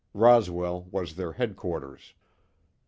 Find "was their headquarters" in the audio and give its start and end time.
0.89-2.15